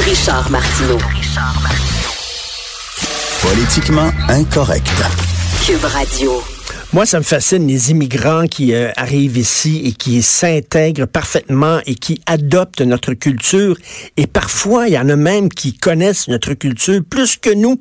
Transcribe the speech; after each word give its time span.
Richard 0.00 0.50
Martineau. 0.50 0.98
Politiquement 3.40 4.10
incorrect. 4.28 4.92
Cube 5.64 5.84
Radio. 5.84 6.42
Moi, 6.92 7.06
ça 7.06 7.18
me 7.18 7.22
fascine 7.22 7.66
les 7.66 7.90
immigrants 7.90 8.46
qui 8.46 8.74
euh, 8.74 8.90
arrivent 8.96 9.38
ici 9.38 9.82
et 9.84 9.92
qui 9.92 10.20
s'intègrent 10.22 11.06
parfaitement 11.06 11.78
et 11.86 11.94
qui 11.94 12.20
adoptent 12.26 12.80
notre 12.80 13.14
culture. 13.14 13.76
Et 14.16 14.26
parfois, 14.26 14.88
il 14.88 14.94
y 14.94 14.98
en 14.98 15.08
a 15.08 15.16
même 15.16 15.48
qui 15.48 15.72
connaissent 15.72 16.28
notre 16.28 16.54
culture 16.54 17.00
plus 17.08 17.36
que 17.36 17.54
nous. 17.54 17.80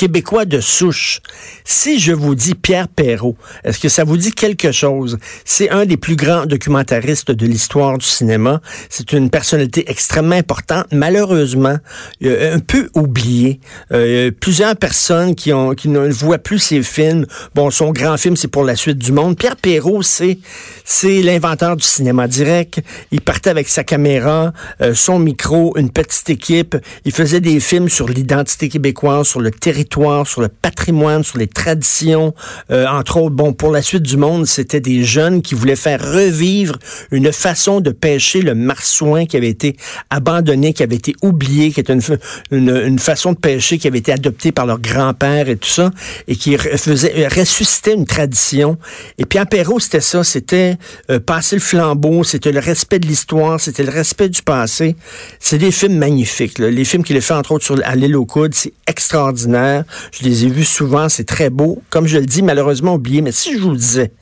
Québécois 0.00 0.46
de 0.46 0.60
souche. 0.60 1.20
Si 1.62 2.00
je 2.00 2.12
vous 2.12 2.34
dis 2.34 2.54
Pierre 2.54 2.88
Perrault, 2.88 3.36
est-ce 3.64 3.78
que 3.78 3.90
ça 3.90 4.02
vous 4.02 4.16
dit 4.16 4.32
quelque 4.32 4.72
chose? 4.72 5.18
C'est 5.44 5.68
un 5.68 5.84
des 5.84 5.98
plus 5.98 6.16
grands 6.16 6.46
documentaristes 6.46 7.30
de 7.30 7.46
l'histoire 7.46 7.98
du 7.98 8.06
cinéma. 8.06 8.62
C'est 8.88 9.12
une 9.12 9.28
personnalité 9.28 9.84
extrêmement 9.90 10.36
importante, 10.36 10.86
malheureusement, 10.90 11.76
un 12.24 12.60
peu 12.60 12.88
oubliée. 12.94 13.60
Euh, 13.92 14.30
plusieurs 14.30 14.74
personnes 14.74 15.34
qui, 15.34 15.50
ne 15.52 16.08
voient 16.08 16.38
plus 16.38 16.60
ses 16.60 16.82
films. 16.82 17.26
Bon, 17.54 17.70
son 17.70 17.90
grand 17.92 18.16
film, 18.16 18.36
c'est 18.36 18.48
pour 18.48 18.64
la 18.64 18.76
suite 18.76 18.96
du 18.96 19.12
monde. 19.12 19.36
Pierre 19.36 19.56
Perrault, 19.56 20.00
c'est, 20.00 20.38
c'est 20.82 21.20
l'inventeur 21.20 21.76
du 21.76 21.84
cinéma 21.84 22.26
direct. 22.26 22.80
Il 23.10 23.20
partait 23.20 23.50
avec 23.50 23.68
sa 23.68 23.84
caméra, 23.84 24.54
euh, 24.80 24.94
son 24.94 25.18
micro, 25.18 25.76
une 25.76 25.90
petite 25.90 26.30
équipe. 26.30 26.74
Il 27.04 27.12
faisait 27.12 27.40
des 27.40 27.60
films 27.60 27.90
sur 27.90 28.08
l'identité 28.08 28.70
québécoise, 28.70 29.28
sur 29.28 29.40
le 29.40 29.50
territoire 29.50 29.89
sur 30.24 30.40
le 30.40 30.48
patrimoine, 30.48 31.24
sur 31.24 31.38
les 31.38 31.48
traditions. 31.48 32.34
Euh, 32.70 32.86
entre 32.86 33.16
autres, 33.16 33.34
bon, 33.34 33.52
pour 33.52 33.70
la 33.70 33.82
suite 33.82 34.02
du 34.02 34.16
monde, 34.16 34.46
c'était 34.46 34.80
des 34.80 35.04
jeunes 35.04 35.42
qui 35.42 35.54
voulaient 35.54 35.76
faire 35.76 36.00
revivre 36.00 36.78
une 37.10 37.32
façon 37.32 37.80
de 37.80 37.90
pêcher 37.90 38.40
le 38.40 38.54
marsouin 38.54 39.26
qui 39.26 39.36
avait 39.36 39.48
été 39.48 39.76
abandonné, 40.10 40.72
qui 40.72 40.82
avait 40.82 40.96
été 40.96 41.14
oublié, 41.22 41.72
qui 41.72 41.80
était 41.80 41.92
une, 41.92 42.18
une, 42.50 42.98
façon 42.98 43.32
de 43.32 43.38
pêcher 43.38 43.78
qui 43.78 43.88
avait 43.88 43.98
été 43.98 44.12
adoptée 44.12 44.52
par 44.52 44.66
leur 44.66 44.78
grand-père 44.78 45.48
et 45.48 45.56
tout 45.56 45.68
ça, 45.68 45.90
et 46.28 46.36
qui 46.36 46.56
faisait 46.56 47.28
ressuscitait 47.28 47.94
une 47.94 48.06
tradition. 48.06 48.78
Et 49.18 49.24
Pierre 49.24 49.46
Perrault, 49.46 49.80
c'était 49.80 50.00
ça, 50.00 50.22
c'était 50.22 50.76
euh, 51.10 51.18
passer 51.18 51.56
le 51.56 51.62
flambeau, 51.62 52.22
c'était 52.24 52.52
le 52.52 52.60
respect 52.60 53.00
de 53.00 53.06
l'histoire, 53.06 53.60
c'était 53.60 53.82
le 53.82 53.90
respect 53.90 54.28
du 54.28 54.42
passé. 54.42 54.96
C'est 55.40 55.58
des 55.58 55.72
films 55.72 55.98
magnifiques. 55.98 56.58
Les 56.58 56.84
films 56.84 57.02
qu'il 57.02 57.16
a 57.16 57.20
fait, 57.20 57.34
entre 57.34 57.52
autres, 57.52 57.64
sur, 57.64 57.80
à 57.84 57.96
l'île 57.96 58.16
aux 58.16 58.26
coudes, 58.26 58.54
c'est 58.54 58.72
extraordinaire. 58.86 59.69
Je 60.12 60.24
les 60.24 60.44
ai 60.44 60.48
vus 60.48 60.64
souvent, 60.64 61.08
c'est 61.08 61.24
très 61.24 61.50
beau. 61.50 61.82
Comme 61.90 62.06
je 62.06 62.18
le 62.18 62.26
dis, 62.26 62.42
malheureusement 62.42 62.94
oublié, 62.94 63.22
mais 63.22 63.32
si 63.32 63.54
je 63.56 63.62
vous 63.62 63.76
disais 63.76 64.12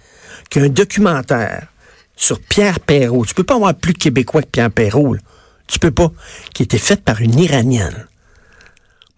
qu'un 0.50 0.68
documentaire 0.68 1.68
sur 2.16 2.40
Pierre 2.40 2.80
Perrault, 2.80 3.24
tu 3.24 3.34
peux 3.34 3.44
pas 3.44 3.54
avoir 3.54 3.74
plus 3.74 3.94
québécois 3.94 4.42
que 4.42 4.48
Pierre 4.48 4.70
Perrault, 4.70 5.16
tu 5.66 5.78
peux 5.78 5.90
pas, 5.90 6.10
qui 6.54 6.62
était 6.62 6.78
fait 6.78 7.02
par 7.02 7.20
une 7.20 7.38
Iranienne. 7.38 8.06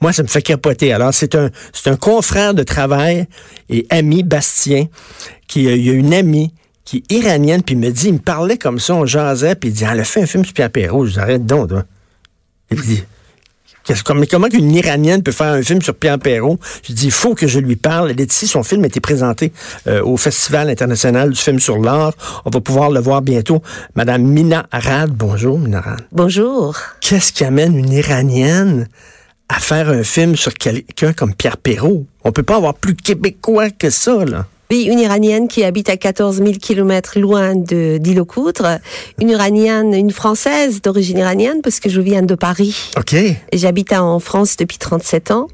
Moi, 0.00 0.12
ça 0.12 0.22
me 0.22 0.28
fait 0.28 0.42
capoter. 0.42 0.92
Alors, 0.92 1.12
c'est 1.12 1.34
un, 1.34 1.50
c'est 1.72 1.90
un 1.90 1.96
confrère 1.96 2.54
de 2.54 2.62
travail 2.62 3.26
et 3.68 3.86
ami, 3.90 4.22
Bastien, 4.22 4.86
qui 5.46 5.64
il 5.64 5.84
y 5.84 5.90
a 5.90 5.92
une 5.92 6.14
amie 6.14 6.54
qui 6.84 7.04
est 7.08 7.12
iranienne, 7.12 7.62
puis 7.62 7.74
il 7.74 7.78
me 7.78 7.90
dit, 7.90 8.08
il 8.08 8.14
me 8.14 8.18
parlait 8.18 8.58
comme 8.58 8.80
ça, 8.80 8.94
on 8.94 9.06
jasait, 9.06 9.54
puis 9.54 9.68
il 9.68 9.72
dit, 9.74 9.84
elle 9.84 10.00
a 10.00 10.04
fait 10.04 10.22
un 10.22 10.26
film 10.26 10.44
sur 10.44 10.54
Pierre 10.54 10.70
Perrault. 10.70 11.06
Je 11.06 11.12
dis, 11.12 11.18
arrête 11.18 11.46
donc, 11.46 11.68
toi. 11.68 11.84
Et 12.70 12.76
puis, 12.76 13.04
Comment, 14.04 14.24
comment 14.30 14.48
qu'une 14.48 14.70
Iranienne 14.70 15.22
peut 15.22 15.32
faire 15.32 15.52
un 15.52 15.62
film 15.62 15.82
sur 15.82 15.94
Pierre 15.94 16.18
Perrault? 16.18 16.58
Je 16.82 16.92
dis, 16.92 17.06
il 17.06 17.12
faut 17.12 17.34
que 17.34 17.46
je 17.46 17.58
lui 17.58 17.76
parle. 17.76 18.10
Elle 18.10 18.20
est 18.20 18.32
ici, 18.32 18.46
son 18.46 18.62
film 18.62 18.84
a 18.84 18.86
été 18.86 19.00
présenté 19.00 19.52
euh, 19.86 20.02
au 20.02 20.16
Festival 20.16 20.70
international 20.70 21.30
du 21.30 21.40
film 21.40 21.58
sur 21.58 21.78
l'art. 21.78 22.12
On 22.44 22.50
va 22.50 22.60
pouvoir 22.60 22.90
le 22.90 23.00
voir 23.00 23.22
bientôt. 23.22 23.62
Madame 23.94 24.22
Mina 24.22 24.66
Arad, 24.70 25.10
bonjour 25.10 25.58
Mina 25.58 25.78
Arad. 25.78 26.00
Bonjour. 26.12 26.76
Qu'est-ce 27.00 27.32
qui 27.32 27.44
amène 27.44 27.76
une 27.76 27.92
Iranienne 27.92 28.88
à 29.48 29.58
faire 29.58 29.88
un 29.88 30.04
film 30.04 30.36
sur 30.36 30.54
quelqu'un 30.54 31.12
comme 31.12 31.34
Pierre 31.34 31.56
Perrault? 31.56 32.06
On 32.24 32.32
peut 32.32 32.42
pas 32.42 32.56
avoir 32.56 32.74
plus 32.74 32.94
québécois 32.94 33.70
que 33.70 33.90
ça, 33.90 34.24
là. 34.24 34.46
Oui, 34.70 34.84
une 34.84 35.00
Iranienne 35.00 35.48
qui 35.48 35.64
habite 35.64 35.88
à 35.88 35.96
14 35.96 36.36
000 36.36 36.52
kilomètres 36.52 37.18
loin 37.18 37.56
de 37.56 37.98
aux 38.20 38.52
Une 39.20 39.28
Iranienne, 39.28 39.94
une 39.94 40.12
Française 40.12 40.80
d'origine 40.80 41.18
iranienne 41.18 41.60
parce 41.62 41.80
que 41.80 41.88
je 41.88 42.00
viens 42.00 42.22
de 42.22 42.36
Paris. 42.36 42.90
Ok. 42.96 43.16
J'habite 43.52 43.92
en 43.92 44.20
France 44.20 44.56
depuis 44.56 44.78
37 44.78 45.32
ans. 45.32 45.48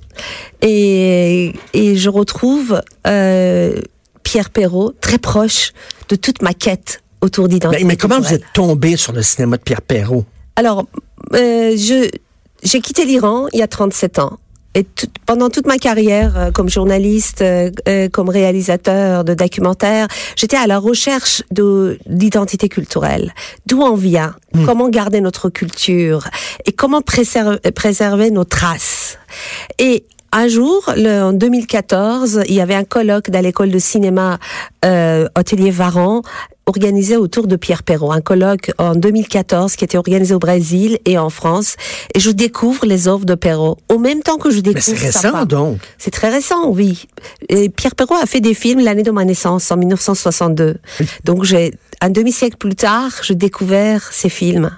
Et, 0.61 1.55
et 1.73 1.97
je 1.97 2.11
retrouve 2.11 2.83
euh, 3.07 3.81
Pierre 4.23 4.51
Perrault 4.51 4.93
très 5.01 5.19
proche 5.19 5.73
de 6.11 6.17
toute 6.17 6.43
ma 6.43 6.53
quête 6.53 7.03
autour 7.23 7.49
d'identité. 7.49 7.85
Mais, 7.85 7.93
mais, 7.93 7.97
comment 7.97 8.21
vous 8.21 8.35
êtes 8.35 8.45
tombé 8.53 8.97
sur 8.97 9.13
le 9.13 9.23
cinéma 9.23 9.57
de 9.57 9.63
Pierre 9.63 9.83
Perrault? 9.83 10.25
Alors, 10.57 10.87
euh, 11.35 11.75
je 11.77 12.11
j'ai 12.63 12.81
quitté 12.81 13.05
l'Iran 13.05 13.47
il 13.53 13.61
y 13.61 13.63
a 13.63 13.69
37 13.69 14.19
ans 14.19 14.39
et 14.77 14.87
pendant 15.25 15.49
toute 15.49 15.67
ma 15.67 15.79
carrière 15.79 16.37
euh, 16.37 16.51
comme 16.51 16.69
journaliste, 16.69 17.41
euh, 17.41 17.71
euh, 17.89 18.11
comme 18.11 18.29
réalisateur 18.29 19.25
de 19.25 19.33
documentaires, 19.33 20.07
j'étais 20.37 20.59
à 20.59 20.67
la 20.67 20.79
recherche 20.79 21.43
de 21.51 21.99
d'identité 22.07 22.69
culturelle. 22.69 23.33
D'où 23.65 23.81
on 23.81 23.95
vient, 23.95 24.35
hmm. 24.53 24.67
comment 24.67 24.91
garder 24.91 25.23
notre 25.23 25.49
culture 25.49 26.29
et 26.67 26.73
comment 26.73 27.01
préserver, 27.01 27.59
préserver 27.75 28.31
nos 28.31 28.45
traces. 28.45 29.19
Et 29.79 30.05
un 30.33 30.49
jour, 30.49 30.93
le, 30.95 31.23
en 31.23 31.33
2014, 31.33 32.43
il 32.47 32.55
y 32.55 32.61
avait 32.61 32.75
un 32.75 32.85
colloque 32.85 33.31
dans 33.31 33.41
l'école 33.41 33.71
de 33.71 33.79
cinéma 33.79 34.39
euh, 34.85 35.27
Hôtelier 35.35 35.71
Varan 35.71 36.21
organisé 36.67 37.17
autour 37.17 37.47
de 37.47 37.55
Pierre 37.55 37.85
Perrault, 37.85 38.11
un 38.11 38.21
colloque 38.21 38.73
en 38.79 38.97
2014 38.97 39.77
qui 39.77 39.85
était 39.85 39.99
organisé 39.99 40.35
au 40.35 40.41
Brésil 40.41 40.99
et 41.05 41.17
en 41.17 41.31
France. 41.31 41.77
Et 42.15 42.21
je 42.21 42.31
découvre 42.31 42.85
les 42.87 43.07
œuvres 43.07 43.25
de 43.25 43.37
Perrault 43.37 43.79
au 43.89 43.99
même 43.99 44.23
temps 44.23 44.37
que 44.37 44.51
je 44.51 44.59
découvre. 44.61 44.85
Mais 44.89 44.97
c'est 44.97 45.07
récent 45.07 45.45
donc. 45.45 45.79
C'est 45.97 46.11
très 46.11 46.29
récent, 46.29 46.69
oui. 46.69 47.07
Et 47.49 47.69
Pierre 47.69 47.95
Perrault 47.95 48.17
a 48.21 48.27
fait 48.27 48.41
des 48.41 48.55
films 48.55 48.81
l'année 48.81 49.05
de 49.05 49.13
ma 49.13 49.25
naissance, 49.25 49.71
en 49.71 49.77
1962. 49.77 50.79
Donc 51.25 51.45
j'ai 51.45 51.73
un 52.01 52.11
demi-siècle 52.11 52.57
plus 52.57 52.75
tard, 52.75 53.13
j'ai 53.23 53.35
découvert 53.35 54.13
ces 54.13 54.29
films. 54.29 54.71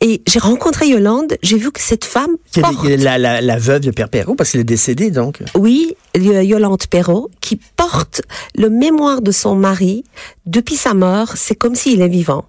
Et 0.00 0.22
j'ai 0.26 0.38
rencontré 0.38 0.88
Yolande, 0.88 1.36
j'ai 1.42 1.58
vu 1.58 1.72
que 1.72 1.80
cette 1.80 2.04
femme 2.04 2.36
porte... 2.60 2.84
La, 2.84 3.18
la, 3.18 3.40
la, 3.40 3.58
veuve 3.58 3.80
de 3.80 3.90
Pierre 3.90 4.08
Perrault, 4.08 4.34
parce 4.34 4.50
qu'il 4.50 4.60
est 4.60 4.64
décédé, 4.64 5.10
donc. 5.10 5.42
Oui, 5.54 5.96
Yolande 6.14 6.86
Perrault, 6.88 7.30
qui 7.40 7.60
porte 7.76 8.22
le 8.56 8.70
mémoire 8.70 9.22
de 9.22 9.30
son 9.30 9.54
mari 9.54 10.04
depuis 10.46 10.76
sa 10.76 10.94
mort. 10.94 11.32
C'est 11.36 11.54
comme 11.54 11.74
s'il 11.74 12.00
est 12.02 12.08
vivant. 12.08 12.44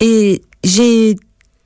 Et 0.00 0.42
j'ai 0.62 1.16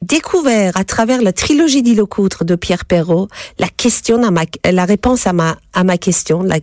découvert 0.03 0.77
à 0.77 0.85
travers 0.85 1.23
la 1.23 1.33
trilogie 1.33 1.83
d'Ilocoutre 1.83 2.45
de 2.45 2.55
Pierre 2.55 2.85
Perrault 2.85 3.29
la 3.59 3.69
question 3.69 4.23
à 4.23 4.31
ma, 4.31 4.43
la 4.71 4.85
réponse 4.85 5.27
à 5.27 5.33
ma, 5.33 5.57
à 5.73 5.85
ma 5.85 5.99
question, 5.99 6.43
la, 6.43 6.59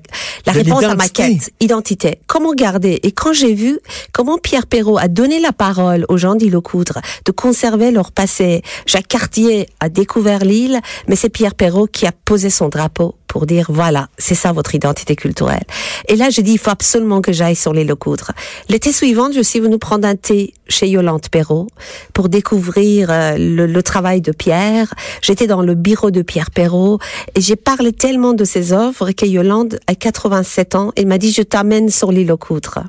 la 0.45 0.51
réponse 0.51 0.83
à 0.83 0.95
ma 0.95 1.09
quête, 1.09 1.51
identité. 1.59 2.19
Comment 2.27 2.53
garder? 2.53 2.99
Et 3.03 3.11
quand 3.11 3.33
j'ai 3.33 3.53
vu 3.53 3.79
comment 4.11 4.37
Pierre 4.37 4.67
Perrault 4.67 4.97
a 4.97 5.07
donné 5.07 5.39
la 5.39 5.51
parole 5.51 6.05
aux 6.09 6.17
gens 6.17 6.35
d'Ilocoutre 6.35 6.99
de 7.25 7.31
conserver 7.31 7.91
leur 7.91 8.11
passé, 8.11 8.61
Jacques 8.85 9.07
Cartier 9.07 9.67
a 9.79 9.89
découvert 9.89 10.43
l'île, 10.45 10.79
mais 11.07 11.15
c'est 11.15 11.29
Pierre 11.29 11.55
Perrault 11.55 11.87
qui 11.87 12.05
a 12.05 12.11
posé 12.11 12.49
son 12.49 12.69
drapeau 12.69 13.15
pour 13.35 13.45
dire 13.45 13.65
voilà, 13.67 14.07
c'est 14.17 14.33
ça 14.33 14.53
votre 14.53 14.75
identité 14.75 15.17
culturelle. 15.17 15.65
Et 16.07 16.15
là, 16.15 16.29
j'ai 16.29 16.41
dit 16.41 16.53
il 16.53 16.57
faut 16.57 16.69
absolument 16.69 17.19
que 17.19 17.33
j'aille 17.33 17.57
sur 17.57 17.73
les 17.73 17.83
Locoudres. 17.83 18.31
L'été 18.69 18.93
suivant, 18.93 19.29
je 19.29 19.41
suis 19.41 19.59
venue 19.59 19.77
prendre 19.77 20.07
un 20.07 20.15
thé 20.15 20.53
chez 20.69 20.87
Yolande 20.87 21.27
Perrault 21.29 21.67
pour 22.13 22.29
découvrir 22.29 23.09
euh, 23.11 23.35
le, 23.37 23.83
travail 23.83 24.21
de 24.21 24.31
Pierre. 24.31 24.93
J'étais 25.21 25.47
dans 25.47 25.61
le 25.61 25.75
bureau 25.75 26.11
de 26.11 26.21
Pierre 26.21 26.49
Perrault 26.49 26.99
et 27.35 27.41
j'ai 27.41 27.57
parlé 27.57 27.91
tellement 27.91 28.31
de 28.31 28.45
ses 28.45 28.71
œuvres 28.71 29.11
que 29.11 29.25
Yolande, 29.25 29.81
à 29.87 29.95
87 29.95 30.75
ans, 30.75 30.93
elle 30.95 31.07
m'a 31.07 31.17
dit 31.17 31.33
je 31.33 31.41
t'amène 31.41 31.89
sur 31.89 32.13
les 32.13 32.23
Locoudres. 32.23 32.85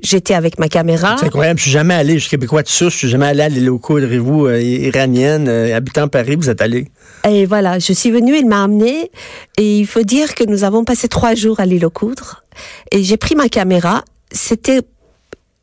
J'étais 0.00 0.34
avec 0.34 0.58
ma 0.58 0.68
caméra. 0.68 1.16
C'est 1.18 1.26
incroyable. 1.26 1.58
Je 1.58 1.64
suis 1.64 1.72
jamais 1.72 1.94
allé, 1.94 2.14
je 2.14 2.20
suis 2.20 2.30
québécois 2.30 2.62
de 2.62 2.68
souche, 2.68 2.92
je 2.92 2.98
suis 2.98 3.08
jamais 3.08 3.26
allé 3.26 3.42
à 3.42 3.48
l'île 3.48 3.68
aux 3.70 3.78
vous, 3.78 4.46
euh, 4.46 4.60
iranienne, 4.60 5.48
euh, 5.48 5.76
habitant 5.76 6.06
Paris, 6.06 6.36
vous 6.36 6.48
êtes 6.50 6.62
allé. 6.62 6.86
Et 7.28 7.46
voilà, 7.46 7.78
je 7.80 7.92
suis 7.92 8.10
venue, 8.10 8.36
il 8.36 8.46
m'a 8.46 8.62
amené, 8.62 9.10
et 9.56 9.78
il 9.78 9.86
faut 9.86 10.02
dire 10.02 10.34
que 10.34 10.44
nous 10.44 10.62
avons 10.62 10.84
passé 10.84 11.08
trois 11.08 11.34
jours 11.34 11.58
à 11.58 11.66
l'île 11.66 11.84
aux 11.84 11.90
coudres, 11.90 12.44
et 12.92 13.02
j'ai 13.02 13.16
pris 13.16 13.34
ma 13.34 13.48
caméra, 13.48 14.04
c'était 14.30 14.82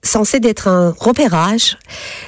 censé 0.03 0.39
être 0.43 0.67
un 0.67 0.93
repérage, 0.99 1.77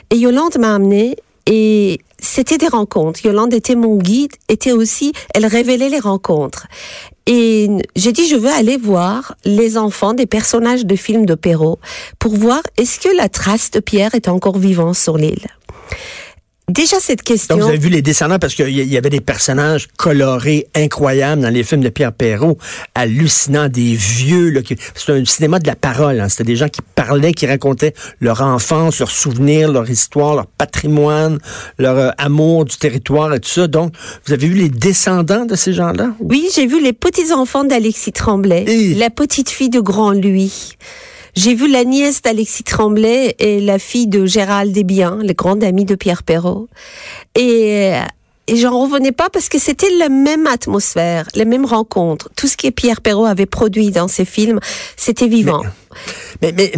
et 0.10 0.16
Yolande 0.16 0.58
m'a 0.60 0.76
amené, 0.76 1.18
et 1.46 2.00
c'était 2.20 2.58
des 2.58 2.68
rencontres. 2.68 3.26
Yolande 3.26 3.54
était 3.54 3.76
mon 3.76 3.98
guide, 3.98 4.32
était 4.50 4.72
aussi, 4.72 5.12
elle 5.34 5.46
révélait 5.46 5.90
les 5.90 6.00
rencontres. 6.00 6.68
Et 7.28 7.68
j'ai 7.96 8.14
dit, 8.14 8.28
je 8.28 8.38
veux 8.38 8.50
aller 8.50 8.78
voir 8.78 9.36
les 9.44 9.78
enfants 9.78 10.14
des 10.14 10.26
personnages 10.26 10.86
de 10.86 10.96
films 10.96 11.26
de 11.26 11.36
Perrault 11.36 11.80
pour 12.20 12.34
voir 12.36 12.62
est-ce 12.78 13.00
que 13.00 13.16
la 13.16 13.28
trace 13.28 13.70
de 13.72 13.82
Pierre 13.82 14.16
est 14.16 14.30
encore 14.30 14.58
vivante 14.58 14.96
sur 14.96 15.18
l'île. 15.18 15.48
Déjà 16.70 17.00
cette 17.00 17.22
question. 17.22 17.56
Donc, 17.56 17.64
vous 17.64 17.70
avez 17.70 17.78
vu 17.78 17.90
les 17.90 18.02
descendants 18.02 18.40
parce 18.40 18.54
qu'il 18.54 18.70
y 18.70 18.98
avait 18.98 19.10
des 19.10 19.22
personnages 19.22 19.88
colorés 19.98 20.68
incroyables 20.76 21.42
dans 21.42 21.50
les 21.50 21.64
films 21.64 21.82
de 21.82 21.90
Pierre 21.90 22.12
Perrault, 22.12 22.58
hallucinants, 22.94 23.70
des 23.70 23.96
vieux. 23.96 24.54
C'était 24.96 25.14
un 25.14 25.26
cinéma 25.26 25.60
de 25.60 25.68
la 25.68 25.76
parole. 25.76 26.20
Hein. 26.20 26.30
C'était 26.30 26.44
des 26.44 26.56
gens 26.56 26.70
qui 26.70 26.82
parlaient, 26.96 27.32
qui 27.32 27.48
racontaient 27.48 27.94
leur 28.20 28.42
enfance, 28.42 29.00
leurs 29.00 29.12
souvenirs, 29.12 29.72
leur 29.72 29.90
histoire, 29.90 30.36
leur 30.36 30.48
patrimoine, 30.48 31.40
leur 31.78 31.98
euh, 31.98 32.10
amour 32.18 32.66
du 32.66 32.76
territoire 32.78 33.34
et 33.34 33.40
tout 33.40 33.50
ça. 33.50 33.68
Donc, 33.68 33.94
vous 34.26 34.34
avez 34.34 34.48
vu 34.48 34.56
les 34.56 34.70
descendants 34.70 35.46
de 35.46 35.56
ces 35.56 35.74
gens-là? 35.74 36.12
Oui, 36.20 36.50
j'ai 36.54 36.68
vu 36.68 36.82
les 36.82 36.94
petits-enfants 36.94 37.64
d'Alexis 37.64 38.12
Tremblay, 38.12 38.94
la 38.96 39.10
petite 39.10 39.50
fille 39.50 39.70
de 39.70 39.80
Grand 39.80 40.12
Louis. 40.12 40.76
J'ai 41.38 41.54
vu 41.54 41.70
la 41.72 41.84
nièce 41.84 42.24
d'Alexis 42.24 42.64
Tremblay 42.64 43.36
et 43.38 43.62
la 43.62 43.78
fille 43.78 44.08
de 44.08 44.26
Gérald 44.26 44.72
Desbiens, 44.72 45.20
le 45.22 45.34
grand 45.34 45.62
ami 45.62 45.86
de 45.86 45.94
Pierre 45.94 46.24
Perrault. 46.24 46.68
Et, 47.36 47.92
et 48.48 48.56
j'en 48.56 48.82
revenais 48.82 49.12
pas 49.12 49.30
parce 49.30 49.48
que 49.48 49.60
c'était 49.60 49.92
la 50.00 50.10
même 50.10 50.48
atmosphère, 50.48 51.28
les 51.36 51.46
mêmes 51.46 51.66
rencontres. 51.66 52.32
Tout 52.36 52.48
ce 52.48 52.58
que 52.58 52.72
Pierre 52.72 53.02
Perrault 53.02 53.28
avait 53.28 53.46
produit 53.46 53.92
dans 53.92 54.08
ses 54.08 54.26
films, 54.26 54.60
c'était 54.96 55.28
vivant. 55.28 55.62
Mais, 56.42 56.54
mais, 56.54 56.72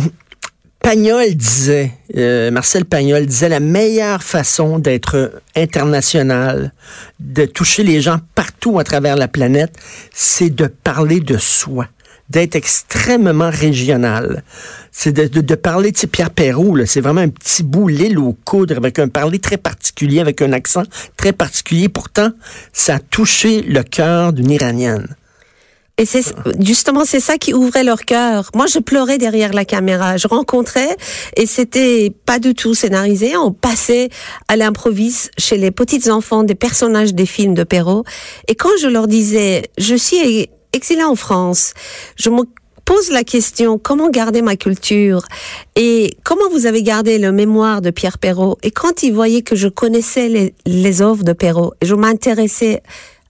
Pagnol 0.82 1.36
disait, 1.36 1.94
euh, 2.18 2.52
Marcel 2.52 2.84
Pagnol 2.84 3.26
disait, 3.26 3.48
la 3.48 3.62
meilleure 3.62 4.24
façon 4.24 4.78
d'être 4.78 5.42
international, 5.56 6.74
de 7.22 7.46
toucher 7.46 7.84
les 7.84 8.02
gens 8.02 8.20
partout 8.36 8.78
à 8.78 8.84
travers 8.84 9.16
la 9.16 9.30
planète, 9.30 9.72
c'est 10.14 10.50
de 10.50 10.68
parler 10.68 11.22
de 11.22 11.38
soi 11.38 11.88
d'être 12.30 12.56
extrêmement 12.56 13.50
régional. 13.50 14.44
C'est 14.92 15.12
de, 15.12 15.28
de, 15.28 15.42
de, 15.42 15.56
parler, 15.56 15.92
tu 15.92 16.02
sais, 16.02 16.08
Pierre 16.08 16.32
Perrault, 16.32 16.78
c'est 16.86 17.02
vraiment 17.02 17.22
un 17.22 17.30
petit 17.30 17.64
bout, 17.64 17.88
l'île 17.88 18.20
au 18.20 18.36
coudre, 18.46 18.78
avec 18.78 19.00
un 19.00 19.08
parler 19.08 19.40
très 19.40 19.58
particulier, 19.58 20.20
avec 20.20 20.42
un 20.42 20.52
accent 20.54 20.84
très 21.18 21.34
particulier. 21.34 21.90
Pourtant, 21.90 22.32
ça 22.74 22.96
a 22.96 23.00
touché 23.00 23.62
le 23.62 23.84
cœur 23.84 24.34
d'une 24.34 24.52
Iranienne. 24.52 25.16
Et 26.00 26.06
c'est 26.06 26.24
justement 26.62 27.04
c'est 27.04 27.20
ça 27.20 27.38
qui 27.38 27.54
ouvrait 27.54 27.84
leur 27.84 28.06
cœur. 28.06 28.52
Moi, 28.56 28.68
je 28.68 28.80
pleurais 28.80 29.18
derrière 29.18 29.52
la 29.52 29.66
caméra. 29.66 30.16
Je 30.16 30.30
rencontrais 30.30 30.96
et 31.36 31.46
c'était 31.46 32.10
pas 32.26 32.40
du 32.40 32.54
tout 32.54 32.74
scénarisé. 32.74 33.36
On 33.36 33.52
passait 33.52 34.08
à 34.48 34.56
l'improviste 34.56 35.30
chez 35.38 35.58
les 35.58 35.72
petits 35.72 36.10
enfants 36.10 36.44
des 36.44 36.56
personnages 36.56 37.14
des 37.14 37.26
films 37.26 37.54
de 37.54 37.66
Perrault. 37.66 38.06
Et 38.48 38.56
quand 38.56 38.70
je 38.82 38.88
leur 38.88 39.08
disais, 39.08 39.64
je 39.78 39.96
suis 39.96 40.48
exilé 40.74 41.04
en 41.04 41.16
France. 41.16 41.74
Je 42.16 42.30
me 42.30 42.44
pose 42.90 43.12
la 43.12 43.24
question 43.24 43.78
comment 43.78 44.10
garder 44.10 44.42
ma 44.42 44.56
culture 44.56 45.22
et 45.76 46.18
comment 46.24 46.50
vous 46.50 46.66
avez 46.66 46.82
gardé 46.82 47.20
le 47.20 47.32
mémoire 47.32 47.82
de 47.82 47.92
Pierre 47.92 48.18
Perrault 48.18 48.58
et 48.64 48.72
quand 48.72 49.04
ils 49.04 49.14
voyaient 49.14 49.44
que 49.44 49.56
je 49.56 49.68
connaissais 49.68 50.28
les, 50.28 50.56
les 50.66 51.02
œuvres 51.04 51.24
de 51.24 51.34
Perrault 51.34 51.76
je 51.84 51.94
m'intéressais 51.94 52.82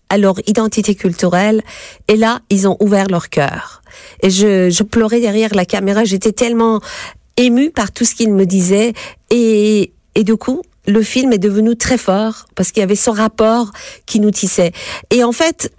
à 0.07 0.17
leur 0.17 0.35
identité 0.47 0.95
culturelle 0.95 1.61
et 2.07 2.15
là 2.15 2.39
ils 2.49 2.69
ont 2.69 2.77
ouvert 2.79 3.07
leur 3.09 3.27
cœur 3.27 3.81
et 4.23 4.29
je, 4.29 4.69
je 4.69 4.83
pleurais 4.83 5.19
derrière 5.19 5.53
la 5.53 5.65
caméra 5.65 6.05
j'étais 6.05 6.31
tellement 6.31 6.79
émue 7.35 7.69
par 7.69 7.91
tout 7.91 8.05
ce 8.05 8.15
qu'ils 8.15 8.31
me 8.31 8.45
disaient 8.45 8.93
et, 9.29 9.91
et 10.15 10.23
du 10.23 10.37
coup 10.37 10.61
le 10.87 11.01
film 11.01 11.33
est 11.33 11.37
devenu 11.37 11.75
très 11.75 11.97
fort 11.97 12.45
parce 12.55 12.71
qu'il 12.71 12.79
y 12.79 12.83
avait 12.85 12.95
ce 12.95 13.09
rapport 13.09 13.73
qui 14.05 14.21
nous 14.21 14.31
tissait 14.31 14.71
et 15.11 15.25
en 15.25 15.33
fait 15.33 15.69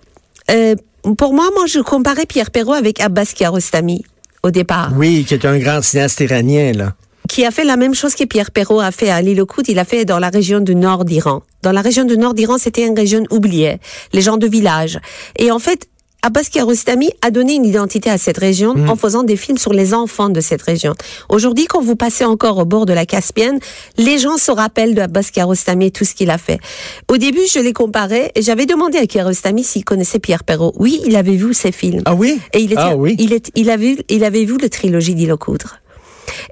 euh, 0.50 0.74
pour 1.16 1.34
moi, 1.34 1.48
moi, 1.54 1.66
je 1.66 1.80
comparais 1.80 2.26
Pierre 2.26 2.50
Perrault 2.50 2.72
avec 2.72 3.00
Abbas 3.00 3.32
Kiarostami 3.34 4.04
au 4.42 4.50
départ. 4.50 4.92
Oui, 4.96 5.24
qui 5.26 5.34
est 5.34 5.44
un 5.44 5.58
grand 5.58 5.82
cinéaste 5.82 6.20
iranien, 6.20 6.72
là. 6.72 6.94
Qui 7.28 7.44
a 7.44 7.50
fait 7.50 7.64
la 7.64 7.76
même 7.76 7.94
chose 7.94 8.14
que 8.14 8.24
Pierre 8.24 8.50
Perrault 8.50 8.80
a 8.80 8.90
fait 8.90 9.10
à 9.10 9.22
l'île 9.22 9.44
il 9.68 9.78
a 9.78 9.84
fait 9.84 10.04
dans 10.04 10.18
la 10.18 10.30
région 10.30 10.60
du 10.60 10.74
nord 10.74 11.04
d'Iran. 11.04 11.42
Dans 11.62 11.72
la 11.72 11.80
région 11.80 12.04
du 12.04 12.18
nord 12.18 12.34
d'Iran, 12.34 12.58
c'était 12.58 12.86
une 12.86 12.96
région 12.96 13.24
oubliée, 13.30 13.78
les 14.12 14.20
gens 14.20 14.36
de 14.36 14.48
village. 14.48 14.98
Et 15.36 15.52
en 15.52 15.58
fait, 15.58 15.88
Abbas 16.22 16.48
Kiarostami 16.50 17.10
a 17.22 17.30
donné 17.30 17.54
une 17.54 17.64
identité 17.64 18.10
à 18.10 18.18
cette 18.18 18.38
région 18.38 18.74
mm. 18.74 18.90
en 18.90 18.96
faisant 18.96 19.22
des 19.22 19.36
films 19.36 19.58
sur 19.58 19.72
les 19.72 19.94
enfants 19.94 20.28
de 20.28 20.40
cette 20.40 20.62
région. 20.62 20.94
Aujourd'hui, 21.28 21.66
quand 21.66 21.80
vous 21.80 21.96
passez 21.96 22.24
encore 22.24 22.58
au 22.58 22.64
bord 22.64 22.86
de 22.86 22.92
la 22.92 23.06
Caspienne, 23.06 23.58
les 23.96 24.18
gens 24.18 24.36
se 24.36 24.50
rappellent 24.50 24.94
de 24.94 25.00
Abbas 25.00 25.30
Kiarostami 25.32 25.86
et 25.86 25.90
tout 25.90 26.04
ce 26.04 26.14
qu'il 26.14 26.30
a 26.30 26.38
fait. 26.38 26.60
Au 27.08 27.16
début, 27.16 27.46
je 27.52 27.58
les 27.60 27.72
comparais 27.72 28.32
et 28.34 28.42
j'avais 28.42 28.66
demandé 28.66 28.98
à 28.98 29.06
Kiarostami 29.06 29.64
s'il 29.64 29.84
connaissait 29.84 30.18
Pierre 30.18 30.44
Perrault. 30.44 30.72
Oui, 30.76 31.00
il 31.06 31.16
avait 31.16 31.36
vu 31.36 31.54
ses 31.54 31.72
films. 31.72 32.02
Ah 32.04 32.14
oui? 32.14 32.40
Et 32.52 32.60
il, 32.60 32.72
était, 32.72 32.80
ah 32.82 32.96
oui. 32.96 33.16
il, 33.18 33.32
est, 33.32 33.50
il, 33.54 33.70
avait, 33.70 33.96
il 34.08 34.24
avait 34.24 34.44
vu 34.44 34.58
la 34.58 34.68
trilogie 34.68 35.14
d'Ilocoudre. 35.14 35.78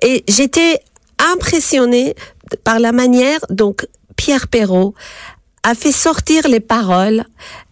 Et 0.03 0.25
j'étais 0.29 0.81
impressionnée 1.33 2.15
par 2.65 2.79
la 2.79 2.93
manière 2.93 3.41
donc 3.51 3.87
Pierre 4.17 4.49
Perrault 4.49 4.95
a 5.63 5.75
fait 5.75 5.93
sortir 5.93 6.49
les 6.49 6.61
paroles 6.61 7.25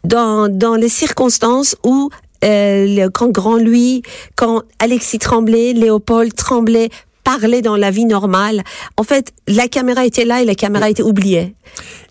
dans, 0.04 0.48
dans 0.48 0.74
les 0.74 0.88
circonstances 0.88 1.76
où 1.84 2.10
euh, 2.44 3.08
quand 3.12 3.30
Grand 3.30 3.56
Louis, 3.56 4.02
quand 4.34 4.62
Alexis 4.78 5.18
Tremblay, 5.18 5.72
Léopold 5.72 6.34
Tremblay 6.34 6.90
parlaient 7.24 7.62
dans 7.62 7.76
la 7.76 7.90
vie 7.90 8.04
normale, 8.04 8.62
en 8.96 9.02
fait, 9.02 9.32
la 9.48 9.66
caméra 9.66 10.04
était 10.04 10.24
là 10.24 10.42
et 10.42 10.44
la 10.44 10.54
caméra 10.54 10.88
était 10.88 11.02
oubliée. 11.02 11.54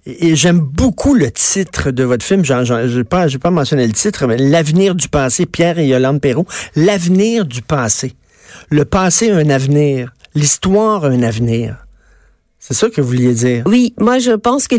Et 0.06 0.36
j'aime 0.36 0.60
beaucoup 0.60 1.14
le 1.14 1.32
titre 1.32 1.92
de 1.92 2.04
votre 2.04 2.26
film. 2.26 2.44
Je 2.44 2.98
n'ai 2.98 3.04
pas, 3.06 3.28
pas 3.42 3.50
mentionné 3.50 3.88
le 3.88 3.94
titre, 3.94 4.28
mais 4.28 4.38
L'avenir 4.38 4.94
du 4.94 5.08
passé, 5.08 5.46
Pierre 5.46 5.80
et 5.80 5.88
Yolande 5.88 6.20
Perrault. 6.20 6.46
L'avenir 6.76 7.46
du 7.46 7.62
passé. 7.62 8.14
Le 8.70 8.84
passé 8.84 9.32
a 9.32 9.38
un 9.38 9.50
avenir. 9.50 10.14
L'histoire 10.36 11.06
a 11.06 11.08
un 11.08 11.24
avenir. 11.24 11.86
C'est 12.60 12.74
ça 12.74 12.90
que 12.90 13.00
vous 13.00 13.08
vouliez 13.08 13.34
dire? 13.34 13.64
Oui, 13.68 13.94
moi 14.00 14.20
je 14.20 14.32
pense 14.32 14.68
que 14.68 14.76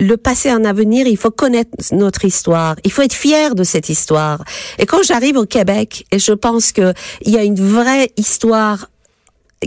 le 0.00 0.16
passé 0.16 0.50
en 0.50 0.64
avenir, 0.64 1.06
il 1.06 1.16
faut 1.16 1.30
connaître 1.30 1.70
notre 1.92 2.24
histoire. 2.24 2.76
Il 2.84 2.90
faut 2.90 3.02
être 3.02 3.14
fier 3.14 3.54
de 3.54 3.64
cette 3.64 3.88
histoire. 3.88 4.42
Et 4.78 4.86
quand 4.86 5.02
j'arrive 5.02 5.36
au 5.36 5.44
Québec, 5.44 6.06
et 6.10 6.18
je 6.18 6.32
pense 6.32 6.72
que 6.72 6.94
il 7.22 7.32
y 7.32 7.36
a 7.36 7.44
une 7.44 7.60
vraie 7.60 8.10
histoire 8.16 8.88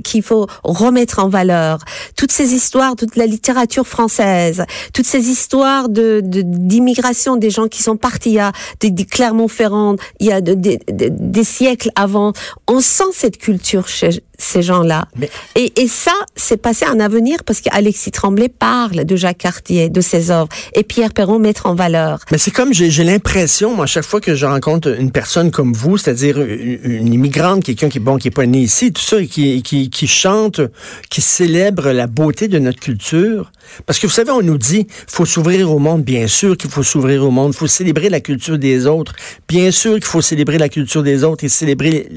qu'il 0.03 0.23
faut 0.23 0.47
remettre 0.63 1.19
en 1.19 1.29
valeur. 1.29 1.79
Toutes 2.15 2.31
ces 2.31 2.53
histoires, 2.53 2.95
toute 2.95 3.15
la 3.15 3.27
littérature 3.27 3.87
française, 3.87 4.63
toutes 4.91 5.05
ces 5.05 5.29
histoires 5.29 5.87
de 5.87 6.21
d'immigration 6.23 7.35
des 7.35 7.51
gens 7.51 7.67
qui 7.67 7.83
sont 7.83 7.97
partis 7.97 8.39
des, 8.79 9.05
Clermont-Ferrand, 9.05 9.97
il 10.19 10.27
y 10.27 10.31
a 10.31 10.41
des 10.41 11.43
siècles 11.43 11.91
avant. 11.95 12.33
On 12.67 12.79
sent 12.79 13.11
cette 13.13 13.37
culture 13.37 13.87
chez, 13.87 14.23
ces 14.37 14.61
gens-là. 14.61 15.07
Et, 15.55 15.73
et, 15.81 15.87
ça, 15.87 16.13
c'est 16.35 16.57
passé 16.57 16.85
un 16.85 16.99
avenir 16.99 17.43
parce 17.43 17.61
qu'Alexis 17.61 18.11
Tremblay 18.11 18.49
parle 18.49 19.05
de 19.05 19.15
Jacques 19.15 19.37
Cartier, 19.37 19.89
de 19.89 20.01
ses 20.01 20.31
œuvres, 20.31 20.49
et 20.73 20.83
Pierre 20.83 21.13
Perron 21.13 21.39
mettre 21.39 21.67
en 21.67 21.75
valeur. 21.75 22.19
Mais 22.31 22.37
c'est 22.37 22.51
comme 22.51 22.73
j'ai 22.73 23.03
l'impression, 23.03 23.75
moi, 23.75 23.83
à 23.83 23.87
chaque 23.87 24.05
fois 24.05 24.21
que 24.21 24.35
je 24.35 24.45
rencontre 24.45 24.99
une 24.99 25.11
personne 25.11 25.51
comme 25.51 25.73
vous, 25.73 25.97
c'est-à-dire 25.97 26.39
une, 26.39 27.13
immigrante, 27.13 27.63
quelqu'un 27.63 27.89
qui 27.89 27.99
bon, 27.99 28.17
qui 28.17 28.29
est 28.29 28.31
pas 28.31 28.45
né 28.45 28.59
ici, 28.59 28.91
tout 28.91 29.01
ça, 29.01 29.19
et 29.21 29.27
qui, 29.27 29.61
qui, 29.61 29.89
qui 29.89 30.07
chante, 30.07 30.61
qui 31.09 31.21
célèbre 31.21 31.91
la 31.91 32.07
beauté 32.07 32.47
de 32.47 32.59
notre 32.59 32.79
culture. 32.79 33.51
Parce 33.85 33.99
que 33.99 34.07
vous 34.07 34.13
savez, 34.13 34.31
on 34.31 34.41
nous 34.41 34.57
dit, 34.57 34.87
faut 35.07 35.25
s'ouvrir 35.25 35.71
au 35.71 35.79
monde, 35.79 36.03
bien 36.03 36.27
sûr 36.27 36.57
qu'il 36.57 36.69
faut 36.69 36.83
s'ouvrir 36.83 37.23
au 37.23 37.31
monde, 37.31 37.53
faut 37.53 37.67
célébrer 37.67 38.09
la 38.09 38.19
culture 38.19 38.57
des 38.57 38.87
autres, 38.87 39.13
bien 39.47 39.71
sûr 39.71 39.93
qu'il 39.93 40.05
faut 40.05 40.21
célébrer 40.21 40.57
la 40.57 40.69
culture 40.69 41.03
des 41.03 41.23
autres 41.23 41.43
et 41.43 41.49
célébrer 41.49 42.07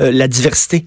euh, 0.00 0.10
la 0.10 0.28
diversité 0.28 0.84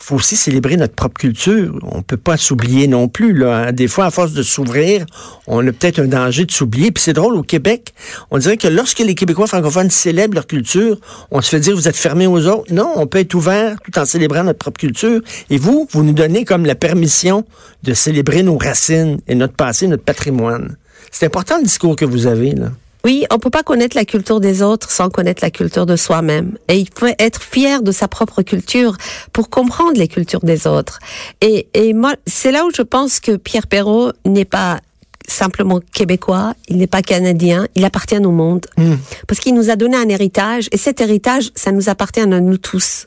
faut 0.00 0.16
aussi 0.16 0.36
célébrer 0.36 0.76
notre 0.76 0.94
propre 0.94 1.18
culture. 1.18 1.78
On 1.82 2.02
peut 2.02 2.16
pas 2.16 2.36
s'oublier 2.36 2.86
non 2.86 3.08
plus. 3.08 3.32
Là. 3.32 3.56
Hein. 3.56 3.72
Des 3.72 3.88
fois, 3.88 4.06
à 4.06 4.10
force 4.10 4.32
de 4.32 4.42
s'ouvrir, 4.42 5.04
on 5.46 5.66
a 5.66 5.72
peut-être 5.72 5.98
un 5.98 6.06
danger 6.06 6.44
de 6.44 6.52
s'oublier. 6.52 6.90
Puis 6.90 7.02
c'est 7.02 7.12
drôle, 7.12 7.34
au 7.34 7.42
Québec, 7.42 7.94
on 8.30 8.38
dirait 8.38 8.56
que 8.56 8.68
lorsque 8.68 9.00
les 9.00 9.14
Québécois 9.14 9.46
francophones 9.46 9.90
célèbrent 9.90 10.34
leur 10.34 10.46
culture, 10.46 10.98
on 11.30 11.40
se 11.40 11.50
fait 11.50 11.60
dire, 11.60 11.74
vous 11.74 11.88
êtes 11.88 11.96
fermés 11.96 12.26
aux 12.26 12.46
autres. 12.46 12.72
Non, 12.72 12.92
on 12.96 13.06
peut 13.06 13.18
être 13.18 13.34
ouvert 13.34 13.76
tout 13.82 13.98
en 13.98 14.04
célébrant 14.04 14.44
notre 14.44 14.58
propre 14.58 14.78
culture. 14.78 15.20
Et 15.50 15.58
vous, 15.58 15.88
vous 15.90 16.02
nous 16.02 16.12
donnez 16.12 16.44
comme 16.44 16.66
la 16.66 16.74
permission 16.74 17.44
de 17.82 17.94
célébrer 17.94 18.42
nos 18.42 18.56
racines 18.56 19.18
et 19.26 19.34
notre 19.34 19.54
passé, 19.54 19.86
notre 19.86 20.04
patrimoine. 20.04 20.76
C'est 21.10 21.26
important 21.26 21.58
le 21.58 21.64
discours 21.64 21.96
que 21.96 22.04
vous 22.04 22.26
avez, 22.26 22.52
là. 22.52 22.70
Oui, 23.08 23.24
on 23.30 23.38
peut 23.38 23.48
pas 23.48 23.62
connaître 23.62 23.96
la 23.96 24.04
culture 24.04 24.38
des 24.38 24.60
autres 24.60 24.90
sans 24.90 25.08
connaître 25.08 25.42
la 25.42 25.50
culture 25.50 25.86
de 25.86 25.96
soi-même. 25.96 26.58
Et 26.68 26.76
il 26.76 26.88
faut 26.94 27.06
être 27.18 27.40
fier 27.40 27.80
de 27.80 27.90
sa 27.90 28.06
propre 28.06 28.42
culture 28.42 28.98
pour 29.32 29.48
comprendre 29.48 29.94
les 29.94 30.08
cultures 30.08 30.44
des 30.44 30.66
autres. 30.66 30.98
Et, 31.40 31.68
et 31.72 31.94
moi, 31.94 32.16
c'est 32.26 32.52
là 32.52 32.66
où 32.66 32.70
je 32.70 32.82
pense 32.82 33.18
que 33.18 33.36
Pierre 33.36 33.66
Perrault 33.66 34.12
n'est 34.26 34.44
pas 34.44 34.80
simplement 35.28 35.80
québécois, 35.92 36.54
il 36.68 36.78
n'est 36.78 36.86
pas 36.86 37.02
canadien, 37.02 37.66
il 37.74 37.84
appartient 37.84 38.18
au 38.18 38.30
monde. 38.30 38.66
Hmm. 38.76 38.96
Parce 39.26 39.40
qu'il 39.40 39.54
nous 39.54 39.70
a 39.70 39.76
donné 39.76 39.96
un 39.96 40.08
héritage, 40.08 40.68
et 40.72 40.76
cet 40.76 41.00
héritage, 41.00 41.50
ça 41.54 41.70
nous 41.70 41.88
appartient 41.88 42.20
à 42.20 42.26
nous 42.26 42.58
tous, 42.58 43.04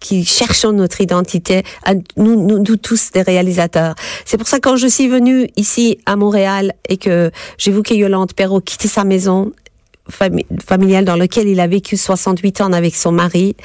qui 0.00 0.24
cherchons 0.24 0.72
notre 0.72 1.00
identité, 1.00 1.62
à 1.84 1.94
nous, 2.16 2.46
nous, 2.46 2.76
tous 2.76 3.10
des 3.12 3.22
réalisateurs. 3.22 3.94
C'est 4.24 4.38
pour 4.38 4.46
ça 4.46 4.58
que 4.58 4.68
quand 4.68 4.76
je 4.76 4.86
suis 4.86 5.08
venue 5.08 5.48
ici 5.56 5.98
à 6.06 6.16
Montréal 6.16 6.72
et 6.88 6.96
que 6.96 7.30
j'ai 7.58 7.72
vu 7.72 7.82
que 7.82 7.94
Yolande 7.94 8.32
Perrault 8.32 8.60
quittait 8.60 8.88
sa 8.88 9.04
maison, 9.04 9.52
familial 10.08 11.04
dans 11.04 11.16
lequel 11.16 11.48
il 11.48 11.60
a 11.60 11.66
vécu 11.66 11.96
68 11.96 12.60
ans 12.60 12.72
avec 12.72 12.94
son 12.94 13.12
mari 13.12 13.56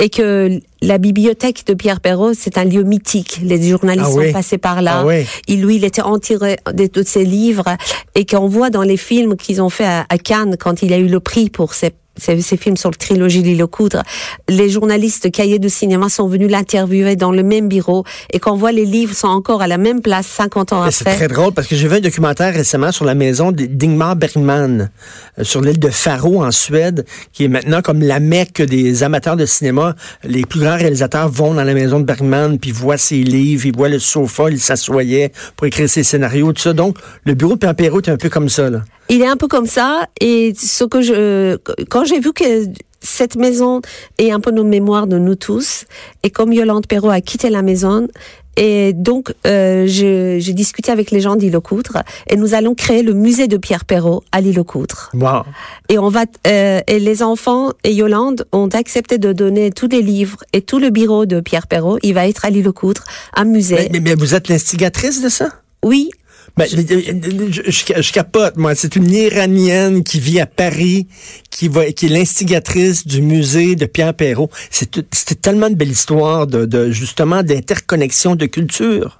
et 0.00 0.08
que 0.10 0.60
la 0.82 0.98
bibliothèque 0.98 1.64
de 1.66 1.74
Pierre 1.74 2.00
Perrault, 2.00 2.34
c'est 2.34 2.58
un 2.58 2.64
lieu 2.64 2.82
mythique. 2.82 3.40
Les 3.42 3.68
journalistes 3.68 4.08
ah 4.08 4.26
sont 4.26 4.32
passés 4.32 4.58
par 4.58 4.82
là. 4.82 5.04
Ah 5.08 5.12
il, 5.46 5.62
lui, 5.62 5.76
il 5.76 5.84
était 5.84 6.02
entouré 6.02 6.56
de 6.72 6.86
tous 6.86 7.06
ses 7.06 7.24
livres 7.24 7.76
et 8.14 8.26
qu'on 8.26 8.48
voit 8.48 8.70
dans 8.70 8.82
les 8.82 8.96
films 8.96 9.36
qu'ils 9.36 9.62
ont 9.62 9.70
fait 9.70 9.86
à, 9.86 10.06
à 10.08 10.18
Cannes 10.18 10.56
quand 10.58 10.82
il 10.82 10.92
a 10.92 10.98
eu 10.98 11.06
le 11.06 11.20
prix 11.20 11.50
pour 11.50 11.74
ses 11.74 11.92
ces, 12.16 12.40
ces, 12.40 12.56
films 12.56 12.76
sur 12.76 12.90
le 12.90 12.96
trilogie 12.96 13.42
L'île 13.42 13.66
Coudre, 13.66 14.02
les 14.48 14.68
journalistes 14.68 15.30
cahiers 15.30 15.58
de 15.58 15.68
cinéma 15.68 16.08
sont 16.08 16.28
venus 16.28 16.50
l'interviewer 16.50 17.16
dans 17.16 17.32
le 17.32 17.42
même 17.42 17.68
bureau 17.68 18.04
et 18.32 18.38
qu'on 18.38 18.56
voit 18.56 18.72
les 18.72 18.84
livres 18.84 19.14
sont 19.14 19.28
encore 19.28 19.62
à 19.62 19.66
la 19.66 19.78
même 19.78 20.00
place 20.00 20.26
50 20.26 20.72
ans 20.72 20.82
après. 20.82 20.90
C'est 20.90 21.04
très 21.04 21.28
drôle 21.28 21.52
parce 21.52 21.68
que 21.68 21.76
j'ai 21.76 21.88
vu 21.88 21.96
un 21.96 22.00
documentaire 22.00 22.52
récemment 22.54 22.92
sur 22.92 23.04
la 23.04 23.14
maison 23.14 23.52
d'Ingmar 23.52 24.16
Bergman 24.16 24.90
euh, 25.38 25.44
sur 25.44 25.60
l'île 25.60 25.78
de 25.78 25.90
Faro 25.90 26.42
en 26.44 26.50
Suède, 26.50 27.04
qui 27.32 27.44
est 27.44 27.48
maintenant 27.48 27.82
comme 27.82 28.00
la 28.00 28.20
mecque 28.20 28.62
des 28.62 29.02
amateurs 29.02 29.36
de 29.36 29.46
cinéma. 29.46 29.94
Les 30.24 30.44
plus 30.44 30.60
grands 30.60 30.76
réalisateurs 30.76 31.28
vont 31.28 31.54
dans 31.54 31.64
la 31.64 31.74
maison 31.74 32.00
de 32.00 32.04
Bergman 32.04 32.58
puis 32.58 32.72
voient 32.72 32.98
ses 32.98 33.22
livres, 33.22 33.66
ils 33.66 33.76
voient 33.76 33.88
le 33.88 33.98
sofa, 33.98 34.50
ils 34.50 34.60
s'assoyaient 34.60 35.32
pour 35.56 35.66
écrire 35.66 35.88
ses 35.88 36.02
scénarios, 36.02 36.52
tout 36.52 36.62
ça. 36.62 36.72
Donc, 36.72 36.98
le 37.24 37.34
bureau 37.34 37.56
de 37.56 37.58
Pierre 37.58 37.94
est 37.96 38.08
un 38.08 38.16
peu 38.16 38.28
comme 38.28 38.48
ça. 38.48 38.70
Là. 38.70 38.82
Il 39.08 39.22
est 39.22 39.26
un 39.26 39.36
peu 39.36 39.48
comme 39.48 39.66
ça 39.66 40.08
et 40.20 40.52
ce 40.56 40.84
que 40.84 41.00
je 41.00 41.56
quand 41.88 42.04
j'ai 42.04 42.20
vu 42.20 42.32
que 42.32 42.66
cette 43.00 43.36
maison 43.36 43.80
est 44.18 44.30
un 44.30 44.40
peu 44.40 44.50
nos 44.50 44.64
mémoires 44.64 45.06
de 45.06 45.18
nous 45.18 45.36
tous 45.36 45.84
et 46.22 46.30
comme 46.30 46.52
Yolande 46.52 46.86
Perrault 46.86 47.10
a 47.10 47.20
quitté 47.20 47.50
la 47.50 47.62
maison 47.62 48.08
et 48.56 48.94
donc 48.94 49.34
euh, 49.46 49.84
j'ai 49.86 50.52
discuté 50.54 50.90
avec 50.90 51.10
les 51.10 51.20
gens 51.20 51.36
d'Île 51.36 51.60
Coudre 51.60 52.02
et 52.28 52.36
nous 52.36 52.54
allons 52.54 52.74
créer 52.74 53.02
le 53.02 53.12
musée 53.12 53.48
de 53.48 53.58
Pierre 53.58 53.84
Perrault 53.84 54.24
à 54.32 54.40
l'île 54.40 54.64
Coudre. 54.64 55.10
Wow. 55.14 55.42
Et 55.88 55.98
on 55.98 56.08
va 56.08 56.24
euh, 56.46 56.80
et 56.86 56.98
les 56.98 57.22
enfants 57.22 57.70
et 57.84 57.92
Yolande 57.92 58.46
ont 58.52 58.68
accepté 58.68 59.18
de 59.18 59.32
donner 59.32 59.70
tous 59.70 59.88
les 59.88 60.02
livres 60.02 60.38
et 60.52 60.62
tout 60.62 60.78
le 60.78 60.90
bureau 60.90 61.26
de 61.26 61.40
Pierre 61.40 61.66
Perrault. 61.66 61.98
Il 62.02 62.14
va 62.14 62.26
être 62.26 62.46
à 62.46 62.50
l'île 62.50 62.72
Coudre, 62.72 63.04
un 63.34 63.44
musée. 63.44 63.88
mais, 63.92 64.00
mais 64.00 64.14
vous 64.14 64.34
êtes 64.34 64.48
l'instigatrice 64.48 65.22
de 65.22 65.28
ça? 65.28 65.50
Oui, 65.84 66.10
ben, 66.56 66.66
je, 66.68 67.62
je, 68.00 68.12
capote, 68.12 68.56
moi. 68.56 68.74
C'est 68.74 68.96
une 68.96 69.10
Iranienne 69.10 70.02
qui 70.02 70.20
vit 70.20 70.40
à 70.40 70.46
Paris, 70.46 71.06
qui 71.50 71.68
va, 71.68 71.92
qui 71.92 72.06
est 72.06 72.08
l'instigatrice 72.08 73.06
du 73.06 73.20
musée 73.20 73.76
de 73.76 73.86
Pierre 73.86 74.14
Perrault. 74.14 74.50
C'est 74.70 75.40
tellement 75.42 75.66
une 75.66 75.74
belle 75.74 75.90
histoire 75.90 76.46
de, 76.46 76.64
de 76.64 76.90
justement 76.90 77.42
d'interconnexion 77.42 78.36
de 78.36 78.46
culture. 78.46 79.18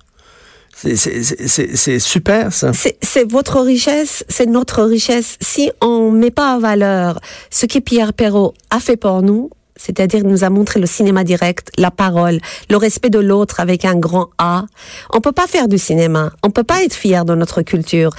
C'est 0.77 1.99
super, 1.99 2.53
ça. 2.53 2.73
C'est 2.75 3.31
votre 3.31 3.61
richesse, 3.61 4.25
c'est 4.29 4.47
notre 4.47 4.83
richesse. 4.83 5.37
Si 5.41 5.71
on 5.81 6.11
met 6.11 6.31
pas 6.31 6.55
en 6.55 6.59
valeur 6.59 7.21
ce 7.51 7.65
que 7.65 7.79
Pierre 7.79 8.13
Perrault 8.13 8.53
a 8.69 8.79
fait 8.79 8.99
pour 8.99 9.23
nous, 9.23 9.51
c'est-à-dire 9.77 10.25
nous 10.25 10.45
a 10.45 10.51
montré 10.51 10.81
le 10.81 10.87
cinéma 10.87 11.25
direct, 11.25 11.71
la 11.79 11.91
parole, 11.91 12.41
le 12.71 12.77
respect 12.77 13.11
de 13.11 13.19
l'autre 13.19 13.61
avec 13.61 13.85
un 13.85 13.95
grand 13.95 14.31
A. 14.39 14.65
On 15.13 15.21
peut 15.21 15.33
pas 15.33 15.47
faire 15.47 15.69
du 15.69 15.79
cinéma. 15.79 16.33
On 16.43 16.51
peut 16.51 16.65
pas 16.65 16.83
être 16.83 16.95
fier 16.95 17.25
de 17.25 17.35
notre 17.35 17.63
culture. 17.63 18.11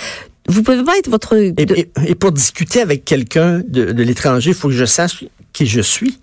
Vous 0.47 0.63
pouvez 0.63 0.83
pas 0.83 0.97
être 0.97 1.09
votre. 1.09 1.35
Et, 1.35 2.15
pour 2.15 2.31
discuter 2.31 2.81
avec 2.81 3.03
quelqu'un 3.03 3.61
de, 3.67 3.81
l'étranger, 4.01 4.51
il 4.51 4.55
faut 4.55 4.69
que 4.69 4.73
je 4.73 4.85
sache 4.85 5.25
qui 5.51 5.65
je 5.65 5.81
suis. 5.81 6.19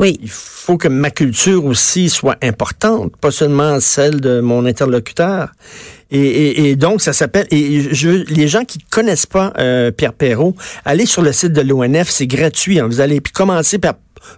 Oui. 0.00 0.18
Il 0.22 0.30
faut 0.30 0.78
que 0.78 0.88
ma 0.88 1.10
culture 1.10 1.64
aussi 1.64 2.08
soit 2.08 2.36
importante, 2.42 3.16
pas 3.16 3.32
seulement 3.32 3.80
celle 3.80 4.20
de 4.20 4.40
mon 4.40 4.64
interlocuteur. 4.64 5.50
Et, 6.10 6.76
donc, 6.76 7.02
ça 7.02 7.12
s'appelle. 7.12 7.46
Et 7.50 7.94
je, 7.94 8.08
les 8.32 8.48
gens 8.48 8.64
qui 8.64 8.78
connaissent 8.78 9.26
pas 9.26 9.52
euh, 9.58 9.90
Pierre 9.90 10.14
Perrault, 10.14 10.54
allez 10.84 11.06
sur 11.06 11.22
le 11.22 11.32
site 11.32 11.52
de 11.52 11.60
l'ONF, 11.60 12.08
c'est 12.08 12.26
gratuit. 12.26 12.80
Hein. 12.80 12.86
Vous 12.86 13.00
allez 13.00 13.20
puis 13.20 13.32
commencer 13.32 13.78
par 13.78 13.94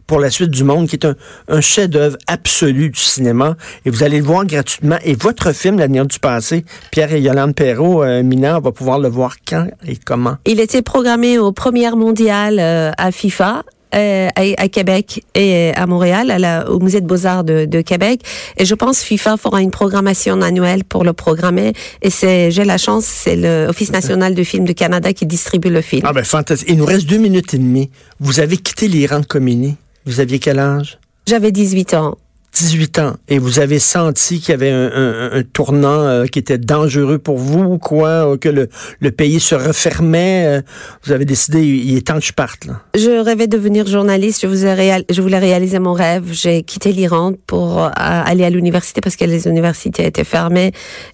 pour 0.07 0.21
la 0.21 0.31
suite 0.31 0.51
du 0.51 0.65
monde, 0.65 0.89
qui 0.89 0.97
est 0.97 1.07
un, 1.49 1.61
chef-d'œuvre 1.61 2.17
absolu 2.27 2.91
du 2.91 3.01
cinéma. 3.01 3.57
Et 3.85 3.91
vous 3.91 4.03
allez 4.03 4.19
le 4.19 4.25
voir 4.25 4.45
gratuitement. 4.45 4.99
Et 5.05 5.15
votre 5.15 5.53
film, 5.53 5.79
L'avenir 5.79 6.07
du 6.07 6.19
passé, 6.19 6.65
Pierre 6.91 7.13
et 7.15 7.21
Yolande 7.21 7.55
Perrault, 7.55 8.03
euh, 8.03 8.23
mineur, 8.23 8.61
va 8.61 8.73
pouvoir 8.73 8.99
le 8.99 9.09
voir 9.09 9.37
quand 9.47 9.67
et 9.87 9.97
comment? 9.97 10.37
Il 10.45 10.61
était 10.61 10.83
programmé 10.83 11.39
au 11.39 11.53
Première 11.53 11.97
Mondiale 11.97 12.59
euh, 12.59 12.91
à 12.99 13.13
FIFA 13.13 13.63
euh, 13.95 14.29
à, 14.35 14.69
Québec 14.69 15.25
et 15.35 15.73
à 15.75 15.87
Montréal, 15.87 16.65
au 16.69 16.79
Musée 16.79 17.01
de 17.01 17.07
Beaux-Arts 17.07 17.45
de, 17.45 17.65
de, 17.65 17.81
Québec. 17.81 18.21
Et 18.57 18.65
je 18.65 18.75
pense 18.75 19.03
FIFA 19.03 19.37
fera 19.37 19.61
une 19.61 19.71
programmation 19.71 20.41
annuelle 20.43 20.85
pour 20.85 21.05
le 21.05 21.13
programmer. 21.13 21.73
Et 22.03 22.11
c'est, 22.11 22.51
j'ai 22.51 22.65
la 22.65 22.79
chance, 22.79 23.05
c'est 23.05 23.37
l'Office 23.37 23.93
national 23.93 24.35
de 24.35 24.43
films 24.43 24.65
du 24.65 24.75
Canada 24.75 25.13
qui 25.13 25.27
distribue 25.27 25.71
le 25.71 25.81
film. 25.81 26.03
Ah 26.05 26.13
ben 26.13 26.25
fantastique. 26.25 26.69
Il 26.71 26.77
nous 26.77 26.85
reste 26.85 27.07
deux 27.07 27.19
minutes 27.19 27.55
et 27.55 27.59
demie. 27.59 27.91
Vous 28.21 28.41
avez 28.41 28.57
quitté 28.57 28.89
l'Iran 28.89 29.21
de 29.21 29.27
Comini. 29.27 29.77
Vous 30.07 30.21
aviez 30.21 30.39
quel 30.39 30.59
âge? 30.59 30.99
J'avais 31.27 31.53
18 31.53 31.95
ans. 31.95 32.17
18 32.53 32.99
ans 32.99 33.17
et 33.29 33.39
vous 33.39 33.61
avez 33.61 33.79
senti 33.79 34.41
qu'il 34.41 34.51
y 34.51 34.55
avait 34.55 34.71
un, 34.71 35.43
tournant 35.53 36.01
euh, 36.01 36.27
qui 36.27 36.39
était 36.39 36.59
dangereux 36.59 37.19
pour 37.19 37.39
vous 37.39 37.63
ou 37.63 37.79
quoi, 37.79 38.37
que 38.39 38.49
le, 38.49 38.69
le, 39.01 39.11
pays 39.11 39.41
se 39.41 39.55
refermait, 39.55 40.45
euh, 40.47 40.63
vous 41.05 41.13
avez 41.13 41.25
décidé, 41.25 41.63
il 41.63 41.97
est 41.97 42.07
temps 42.07 42.19
que 42.19 42.25
je 42.25 42.33
parte. 42.33 42.65
Là? 42.67 42.83
Je 42.95 43.23
rêvais 43.23 43.47
de 43.47 43.57
devenir 43.57 43.87
journaliste, 43.87 44.43
je, 44.43 44.47
vous 44.47 44.67
ai 44.67 45.05
je 45.09 45.23
voulais 45.23 45.39
réaliser 45.39 45.79
mon 45.79 45.93
rêve. 45.93 46.25
J'ai 46.33 46.63
quitté 46.63 46.93
l'Iran 46.93 47.33
pour 47.47 47.85
euh, 47.85 47.91
aller 47.95 48.45
à 48.45 48.51
l'université 48.51 49.01
parce 49.01 49.17
que 49.17 49.25
les 49.25 49.47
universités 49.47 50.07
étaient 50.07 50.25
fermées. 50.25 50.73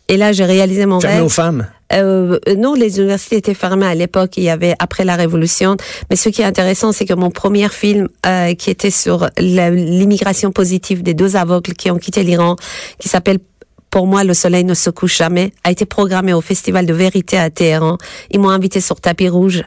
Et 0.08 0.16
là, 0.16 0.32
j'ai 0.32 0.44
réalisé 0.44 0.86
mon 0.86 1.00
Fermé 1.00 1.16
rêve. 1.16 1.24
aux 1.24 1.30
femmes? 1.30 1.66
Euh, 1.92 2.38
non, 2.56 2.74
les 2.74 2.98
universités 2.98 3.36
étaient 3.36 3.54
fermées 3.54 3.86
à 3.86 3.94
l'époque. 3.94 4.36
Il 4.36 4.44
y 4.44 4.50
avait 4.50 4.74
après 4.78 5.04
la 5.04 5.16
Révolution. 5.16 5.76
Mais 6.10 6.16
ce 6.16 6.28
qui 6.28 6.42
est 6.42 6.44
intéressant, 6.46 6.92
c'est 6.92 7.06
que 7.06 7.14
mon 7.14 7.30
premier 7.30 7.68
film, 7.68 8.08
euh, 8.26 8.54
qui 8.54 8.70
était 8.70 8.90
sur 8.90 9.28
l'immigration 9.38 10.52
positive 10.52 11.02
des 11.02 11.14
deux 11.14 11.36
aveugles 11.36 11.72
qui 11.74 11.90
ont 11.90 11.98
quitté 11.98 12.22
l'Iran, 12.22 12.56
qui 12.98 13.08
s'appelle 13.08 13.38
pour 13.90 14.06
moi, 14.06 14.24
le 14.24 14.34
soleil 14.34 14.64
ne 14.64 14.74
se 14.74 14.90
couche 14.90 15.16
jamais, 15.16 15.52
a 15.64 15.70
été 15.70 15.86
programmé 15.86 16.34
au 16.34 16.42
Festival 16.42 16.84
de 16.84 16.92
vérité 16.92 17.38
à 17.38 17.48
Téhéran. 17.48 17.96
Ils 18.30 18.40
m'ont 18.40 18.50
invité 18.50 18.80
sur 18.80 19.00
tapis 19.00 19.28
rouge 19.28 19.60
euh, 19.60 19.62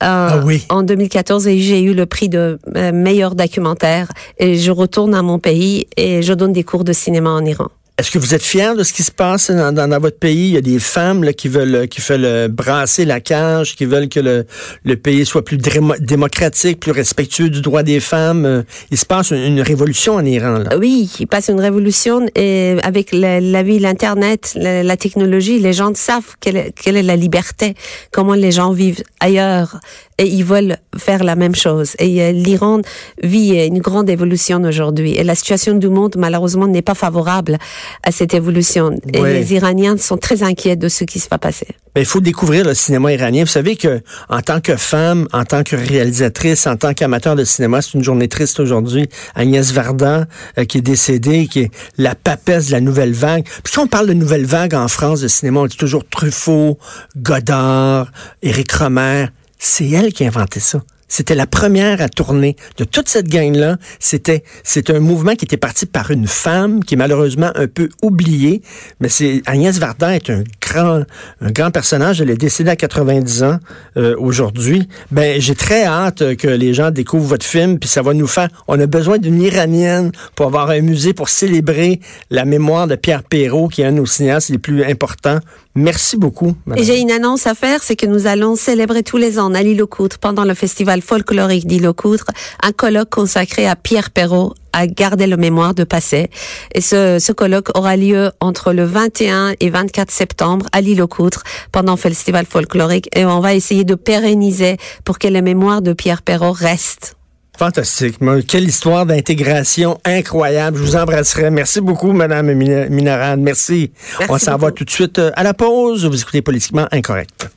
ah 0.00 0.40
oui. 0.44 0.64
en 0.70 0.82
2014 0.82 1.46
et 1.48 1.58
j'ai 1.58 1.82
eu 1.82 1.92
le 1.92 2.06
prix 2.06 2.30
de 2.30 2.58
euh, 2.76 2.92
meilleur 2.92 3.34
documentaire. 3.34 4.10
Et 4.38 4.56
je 4.56 4.70
retourne 4.70 5.14
à 5.14 5.20
mon 5.20 5.38
pays 5.38 5.86
et 5.98 6.22
je 6.22 6.32
donne 6.32 6.52
des 6.52 6.64
cours 6.64 6.84
de 6.84 6.94
cinéma 6.94 7.30
en 7.30 7.44
Iran. 7.44 7.68
Est-ce 7.96 8.10
que 8.10 8.18
vous 8.18 8.34
êtes 8.34 8.42
fier 8.42 8.74
de 8.74 8.82
ce 8.82 8.92
qui 8.92 9.04
se 9.04 9.12
passe 9.12 9.52
dans, 9.52 10.00
votre 10.00 10.18
pays? 10.18 10.48
Il 10.48 10.54
y 10.54 10.56
a 10.56 10.60
des 10.60 10.80
femmes 10.80 11.22
là, 11.22 11.32
qui 11.32 11.46
veulent 11.46 11.86
qui 11.86 12.00
veulent 12.00 12.48
brasser 12.48 13.04
la 13.04 13.20
cage, 13.20 13.76
qui 13.76 13.84
veulent 13.84 14.08
que 14.08 14.18
le, 14.18 14.96
pays 14.96 15.24
soit 15.24 15.44
plus 15.44 15.58
démocratique, 15.58 16.80
plus 16.80 16.90
respectueux 16.90 17.50
du 17.50 17.60
droit 17.60 17.84
des 17.84 18.00
femmes. 18.00 18.46
Euh, 18.46 18.62
il 18.90 18.98
se 18.98 19.06
passe 19.06 19.30
une, 19.30 19.60
révolution 19.60 20.14
en 20.14 20.24
Iran. 20.24 20.58
Là. 20.58 20.76
Oui, 20.76 21.08
il 21.20 21.28
passe 21.28 21.48
une 21.48 21.60
révolution 21.60 22.26
et 22.34 22.76
avec 22.82 23.12
la, 23.12 23.62
vie, 23.62 23.78
l'Internet, 23.78 24.54
la, 24.56 24.96
technologie, 24.96 25.60
les 25.60 25.72
gens 25.72 25.94
savent 25.94 26.34
quelle 26.40 26.56
est 26.56 27.02
la 27.02 27.16
liberté, 27.16 27.74
comment 28.10 28.34
les 28.34 28.50
gens 28.50 28.72
vivent 28.72 29.04
ailleurs 29.20 29.78
et 30.18 30.26
ils 30.26 30.44
veulent 30.44 30.76
faire 30.96 31.24
la 31.24 31.36
même 31.36 31.54
chose. 31.54 31.94
Et 31.98 32.22
euh, 32.22 32.32
l'Iran 32.32 32.80
vit 33.22 33.66
une 33.66 33.80
grande 33.80 34.08
évolution 34.08 34.62
aujourd'hui. 34.62 35.14
Et 35.16 35.24
la 35.24 35.34
situation 35.34 35.74
du 35.74 35.88
monde, 35.88 36.14
malheureusement, 36.16 36.66
n'est 36.66 36.82
pas 36.82 36.94
favorable 36.94 37.58
à 38.02 38.12
cette 38.12 38.34
évolution. 38.34 38.96
Et 39.12 39.22
les 39.22 39.54
Iraniens 39.54 39.96
sont 39.96 40.16
très 40.16 40.42
inquiets 40.42 40.76
de 40.76 40.88
ce 40.88 41.04
qui 41.04 41.18
se 41.18 41.28
va 41.28 41.38
passer. 41.38 41.66
Ben, 41.94 42.00
il 42.00 42.06
faut 42.06 42.20
découvrir 42.20 42.64
le 42.64 42.74
cinéma 42.74 43.12
iranien. 43.12 43.44
Vous 43.44 43.50
savez 43.50 43.76
que 43.76 44.00
en 44.28 44.40
tant 44.40 44.60
que 44.60 44.76
femme, 44.76 45.28
en 45.32 45.44
tant 45.44 45.62
que 45.62 45.76
réalisatrice, 45.76 46.66
en 46.66 46.76
tant 46.76 46.92
qu'amateur 46.92 47.36
de 47.36 47.44
cinéma, 47.44 47.82
c'est 47.82 47.94
une 47.94 48.02
journée 48.02 48.28
triste 48.28 48.58
aujourd'hui. 48.58 49.08
Agnès 49.34 49.72
Varda, 49.72 50.26
euh, 50.58 50.64
qui 50.64 50.78
est 50.78 50.82
décédée, 50.82 51.46
qui 51.46 51.60
est 51.60 51.70
la 51.96 52.14
papesse 52.14 52.66
de 52.66 52.72
la 52.72 52.80
nouvelle 52.80 53.12
vague. 53.12 53.44
Puis 53.44 53.72
si 53.72 53.78
on 53.78 53.86
parle 53.86 54.08
de 54.08 54.14
nouvelle 54.14 54.44
vague 54.44 54.74
en 54.74 54.88
France 54.88 55.20
de 55.20 55.28
cinéma, 55.28 55.60
on 55.60 55.66
dit 55.66 55.76
toujours 55.76 56.02
Truffaut, 56.08 56.78
Godard, 57.16 58.10
Éric 58.42 58.72
Romer. 58.72 59.26
C'est 59.66 59.88
elle 59.88 60.12
qui 60.12 60.24
a 60.24 60.26
inventé 60.26 60.60
ça. 60.60 60.82
C'était 61.08 61.34
la 61.34 61.46
première 61.46 62.02
à 62.02 62.10
tourner 62.10 62.54
de 62.76 62.84
toute 62.84 63.08
cette 63.08 63.28
gang-là. 63.28 63.78
C'était, 63.98 64.44
c'est 64.62 64.90
un 64.90 65.00
mouvement 65.00 65.36
qui 65.36 65.46
était 65.46 65.56
parti 65.56 65.86
par 65.86 66.10
une 66.10 66.26
femme 66.26 66.84
qui 66.84 66.94
est 66.94 66.96
malheureusement 66.98 67.50
un 67.54 67.66
peu 67.66 67.88
oubliée. 68.02 68.60
Mais 69.00 69.08
c'est 69.08 69.40
Agnès 69.46 69.78
Varda 69.78 70.14
est 70.14 70.28
un 70.28 70.44
grand, 70.60 71.04
un 71.40 71.50
grand 71.50 71.70
personnage. 71.70 72.20
Elle 72.20 72.28
est 72.28 72.36
décédée 72.36 72.72
à 72.72 72.76
90 72.76 73.42
ans 73.42 73.58
euh, 73.96 74.14
aujourd'hui. 74.18 74.86
Ben, 75.12 75.40
j'ai 75.40 75.54
très 75.54 75.84
hâte 75.84 76.36
que 76.36 76.48
les 76.48 76.74
gens 76.74 76.90
découvrent 76.90 77.28
votre 77.28 77.46
film, 77.46 77.78
puis 77.78 77.88
ça 77.88 78.02
va 78.02 78.12
nous 78.12 78.26
faire. 78.26 78.48
On 78.68 78.78
a 78.78 78.86
besoin 78.86 79.16
d'une 79.16 79.40
Iranienne 79.40 80.12
pour 80.34 80.46
avoir 80.46 80.68
un 80.68 80.82
musée 80.82 81.14
pour 81.14 81.30
célébrer 81.30 82.00
la 82.30 82.44
mémoire 82.44 82.86
de 82.86 82.96
Pierre 82.96 83.22
Perrault, 83.22 83.68
qui 83.68 83.80
est 83.80 83.86
un 83.86 83.92
de 83.92 83.96
nos 83.96 84.06
cinéastes 84.06 84.50
les 84.50 84.58
plus 84.58 84.84
importants. 84.84 85.38
Merci 85.76 86.16
beaucoup. 86.16 86.54
J'ai 86.76 87.00
une 87.00 87.10
annonce 87.10 87.48
à 87.48 87.54
faire, 87.54 87.82
c'est 87.82 87.96
que 87.96 88.06
nous 88.06 88.28
allons 88.28 88.54
célébrer 88.54 89.02
tous 89.02 89.16
les 89.16 89.40
ans 89.40 89.52
à 89.54 89.62
l'île 89.62 89.84
pendant 90.20 90.44
le 90.44 90.54
festival 90.54 91.02
folklorique 91.02 91.66
d'Île-aux-Coudres, 91.66 92.30
un 92.62 92.72
colloque 92.72 93.10
consacré 93.10 93.66
à 93.66 93.74
Pierre 93.74 94.10
Perrault, 94.10 94.54
à 94.72 94.86
garder 94.86 95.26
le 95.26 95.36
mémoire 95.36 95.74
de 95.74 95.82
passé. 95.82 96.30
Et 96.74 96.80
ce, 96.80 97.18
ce 97.18 97.32
colloque 97.32 97.76
aura 97.76 97.96
lieu 97.96 98.30
entre 98.40 98.72
le 98.72 98.84
21 98.84 99.54
et 99.58 99.70
24 99.70 100.10
septembre 100.10 100.66
à 100.72 100.80
l'île 100.80 101.02
aux 101.02 101.08
Coudres 101.08 101.42
pendant 101.72 101.92
le 101.92 101.98
festival 101.98 102.46
folklorique 102.46 103.08
et 103.16 103.24
on 103.24 103.40
va 103.40 103.54
essayer 103.54 103.84
de 103.84 103.94
pérenniser 103.96 104.76
pour 105.04 105.18
que 105.18 105.28
la 105.28 105.42
mémoire 105.42 105.82
de 105.82 105.92
Pierre 105.92 106.22
Perrault 106.22 106.52
reste. 106.52 107.16
Fantastique. 107.58 108.18
Quelle 108.48 108.64
histoire 108.64 109.06
d'intégration 109.06 109.98
incroyable. 110.04 110.78
Je 110.78 110.82
vous 110.82 110.96
embrasserai. 110.96 111.50
Merci 111.50 111.80
beaucoup, 111.80 112.12
Madame 112.12 112.52
Minarade. 112.52 113.40
Merci. 113.40 113.92
Merci 114.18 114.32
On 114.32 114.38
s'en 114.38 114.56
va 114.56 114.72
tout 114.72 114.84
de 114.84 114.90
suite 114.90 115.18
euh, 115.18 115.30
à 115.36 115.42
la 115.44 115.54
pause. 115.54 116.04
Vous 116.04 116.20
écoutez 116.20 116.42
Politiquement 116.42 116.88
Incorrect. 116.90 117.48